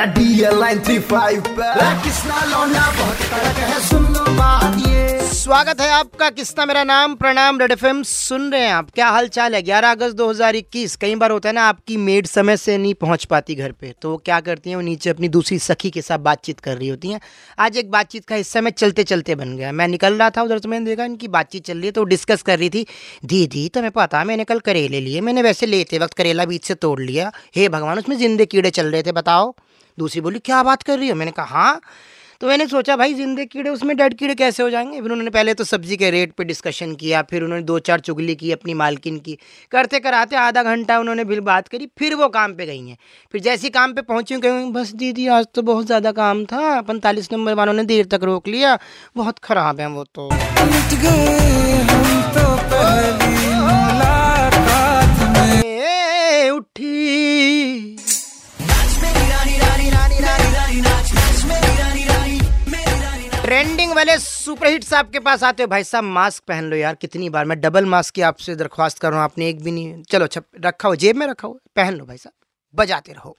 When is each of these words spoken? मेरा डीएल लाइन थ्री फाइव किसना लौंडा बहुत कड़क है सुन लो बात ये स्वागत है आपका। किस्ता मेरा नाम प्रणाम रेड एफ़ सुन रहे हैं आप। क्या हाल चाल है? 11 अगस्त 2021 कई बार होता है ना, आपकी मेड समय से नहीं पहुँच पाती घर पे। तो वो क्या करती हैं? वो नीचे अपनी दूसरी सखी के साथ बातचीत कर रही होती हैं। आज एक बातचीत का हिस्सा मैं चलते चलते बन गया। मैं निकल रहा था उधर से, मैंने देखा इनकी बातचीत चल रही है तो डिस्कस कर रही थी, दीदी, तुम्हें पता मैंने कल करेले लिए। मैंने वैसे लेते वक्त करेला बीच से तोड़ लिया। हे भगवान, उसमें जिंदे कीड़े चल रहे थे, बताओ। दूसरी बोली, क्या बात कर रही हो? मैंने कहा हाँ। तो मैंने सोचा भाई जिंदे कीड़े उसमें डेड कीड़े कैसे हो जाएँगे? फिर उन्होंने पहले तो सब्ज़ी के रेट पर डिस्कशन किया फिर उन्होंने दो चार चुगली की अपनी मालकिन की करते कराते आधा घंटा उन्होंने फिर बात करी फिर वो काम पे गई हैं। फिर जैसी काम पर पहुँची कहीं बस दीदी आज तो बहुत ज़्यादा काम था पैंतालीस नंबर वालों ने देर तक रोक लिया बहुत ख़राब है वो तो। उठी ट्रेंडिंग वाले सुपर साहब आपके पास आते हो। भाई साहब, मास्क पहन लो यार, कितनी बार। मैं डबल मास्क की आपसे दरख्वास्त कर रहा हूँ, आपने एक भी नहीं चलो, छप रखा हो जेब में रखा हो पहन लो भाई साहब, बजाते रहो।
मेरा 0.00 0.12
डीएल 0.14 0.58
लाइन 0.60 0.78
थ्री 0.84 0.98
फाइव 1.12 1.42
किसना 2.04 2.44
लौंडा 2.50 2.84
बहुत 2.98 3.18
कड़क 3.30 3.58
है 3.70 3.80
सुन 3.88 4.04
लो 4.14 4.24
बात 4.36 4.78
ये 4.78 4.79
स्वागत 5.50 5.80
है 5.80 5.90
आपका। 5.90 6.30
किस्ता 6.30 6.66
मेरा 6.66 6.84
नाम 6.84 7.14
प्रणाम 7.14 7.58
रेड 7.60 7.72
एफ़ 7.72 7.86
सुन 8.02 8.52
रहे 8.52 8.60
हैं 8.60 8.72
आप। 8.72 8.90
क्या 8.90 9.08
हाल 9.08 9.28
चाल 9.28 9.54
है? 9.54 9.62
11 9.62 9.90
अगस्त 9.90 10.16
2021 10.16 10.96
कई 10.96 11.14
बार 11.14 11.30
होता 11.30 11.48
है 11.48 11.54
ना, 11.54 11.62
आपकी 11.62 11.96
मेड 11.96 12.26
समय 12.26 12.56
से 12.56 12.78
नहीं 12.78 12.94
पहुँच 12.94 13.24
पाती 13.24 13.54
घर 13.54 13.72
पे। 13.72 13.94
तो 14.02 14.10
वो 14.10 14.16
क्या 14.16 14.40
करती 14.40 14.70
हैं? 14.70 14.76
वो 14.76 14.82
नीचे 14.82 15.10
अपनी 15.10 15.28
दूसरी 15.28 15.58
सखी 15.58 15.90
के 15.90 16.02
साथ 16.02 16.18
बातचीत 16.18 16.60
कर 16.60 16.76
रही 16.76 16.88
होती 16.88 17.08
हैं। 17.08 17.20
आज 17.58 17.76
एक 17.76 17.90
बातचीत 17.90 18.24
का 18.24 18.34
हिस्सा 18.34 18.60
मैं 18.60 18.70
चलते 18.70 19.04
चलते 19.04 19.34
बन 19.34 19.56
गया। 19.56 19.72
मैं 19.72 19.88
निकल 19.88 20.14
रहा 20.14 20.30
था 20.30 20.42
उधर 20.42 20.58
से, 20.58 20.68
मैंने 20.68 20.86
देखा 20.86 21.04
इनकी 21.04 21.28
बातचीत 21.28 21.64
चल 21.64 21.76
रही 21.76 21.86
है 21.86 21.92
तो 21.92 22.04
डिस्कस 22.04 22.42
कर 22.42 22.58
रही 22.58 22.70
थी, 22.70 22.86
दीदी, 23.24 23.68
तुम्हें 23.68 23.90
पता 23.90 24.24
मैंने 24.24 24.44
कल 24.44 24.58
करेले 24.58 25.00
लिए। 25.00 25.20
मैंने 25.20 25.42
वैसे 25.42 25.66
लेते 25.66 25.98
वक्त 25.98 26.14
करेला 26.14 26.44
बीच 26.44 26.64
से 26.64 26.74
तोड़ 26.74 27.00
लिया। 27.00 27.32
हे 27.56 27.68
भगवान, 27.68 27.98
उसमें 27.98 28.18
जिंदे 28.18 28.46
कीड़े 28.46 28.70
चल 28.70 28.86
रहे 28.86 29.02
थे, 29.02 29.12
बताओ। 29.12 29.54
दूसरी 29.98 30.20
बोली, 30.20 30.38
क्या 30.38 30.62
बात 30.62 30.82
कर 30.82 30.98
रही 30.98 31.08
हो? 31.08 31.14
मैंने 31.14 31.32
कहा 31.32 31.44
हाँ। 31.44 31.80
तो 32.40 32.46
मैंने 32.46 32.66
सोचा 32.66 32.94
भाई 32.96 33.14
जिंदे 33.14 33.44
कीड़े 33.46 33.70
उसमें 33.70 33.96
डेड 33.96 34.14
कीड़े 34.14 34.34
कैसे 34.34 34.62
हो 34.62 34.68
जाएँगे? 34.70 35.00
फिर 35.00 35.10
उन्होंने 35.12 35.30
पहले 35.30 35.54
तो 35.54 35.64
सब्ज़ी 35.64 35.96
के 35.96 36.10
रेट 36.10 36.32
पर 36.32 36.44
डिस्कशन 36.44 36.94
किया 36.94 37.20
फिर 37.22 37.42
उन्होंने 37.42 37.64
दो 37.64 37.78
चार 37.78 38.00
चुगली 38.00 38.34
की 38.34 38.52
अपनी 38.52 38.74
मालकिन 38.74 39.18
की 39.18 39.36
करते 39.72 39.98
कराते 40.00 40.36
आधा 40.36 40.62
घंटा 40.64 40.98
उन्होंने 40.98 41.24
फिर 41.24 41.40
बात 41.50 41.68
करी 41.68 41.88
फिर 41.98 42.14
वो 42.14 42.28
काम 42.30 42.54
पे 42.54 42.66
गई 42.66 42.80
हैं। 42.80 42.96
फिर 43.34 43.40
जैसी 43.40 43.70
काम 43.70 43.92
पर 43.92 44.02
पहुँची 44.02 44.38
कहीं 44.40 44.72
बस 44.72 44.92
दीदी 44.94 45.26
आज 45.28 45.46
तो 45.54 45.62
बहुत 45.62 45.86
ज़्यादा 45.86 46.12
काम 46.14 46.44
था 46.44 46.80
पैंतालीस 46.82 47.28
नंबर 47.32 47.54
वालों 47.54 47.72
ने 47.72 47.84
देर 47.84 48.06
तक 48.12 48.24
रोक 48.24 48.48
लिया 48.48 48.78
बहुत 49.16 49.38
ख़राब 49.44 49.80
है 49.80 49.88
वो 49.88 50.04
तो। 50.04 50.28
उठी 56.50 57.09
ट्रेंडिंग 63.50 63.92
वाले 63.92 64.16
सुपर 64.18 64.80
साहब 64.80 65.06
आपके 65.06 65.20
पास 65.20 65.42
आते 65.44 65.62
हो। 65.62 65.68
भाई 65.68 65.84
साहब, 65.84 66.04
मास्क 66.06 66.42
पहन 66.48 66.64
लो 66.64 66.76
यार, 66.76 66.94
कितनी 66.94 67.28
बार। 67.30 67.44
मैं 67.44 67.60
डबल 67.60 67.84
मास्क 67.84 68.14
की 68.14 68.22
आपसे 68.22 68.54
दरख्वास्त 68.56 68.98
कर 68.98 69.10
रहा 69.10 69.18
हूँ, 69.18 69.24
आपने 69.24 69.48
एक 69.48 69.62
भी 69.62 69.70
नहीं 69.70 70.02
चलो, 70.02 70.26
छप 70.26 70.44
रखा 70.64 70.88
हो 70.88 70.96
जेब 70.96 71.16
में 71.16 71.26
रखा 71.26 71.48
हो 71.48 71.58
पहन 71.76 71.94
लो 71.94 72.04
भाई 72.04 72.16
साहब, 72.16 72.32
बजाते 72.74 73.12
रहो। 73.12 73.36